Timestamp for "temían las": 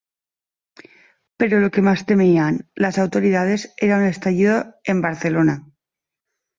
2.09-2.97